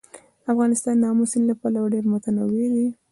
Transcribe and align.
افغانستان 0.51 0.95
د 0.99 1.03
آمو 1.11 1.25
سیند 1.31 1.45
له 1.49 1.55
پلوه 1.61 1.91
ډېر 1.93 2.05
متنوع 2.13 2.65
دی. 2.75 2.87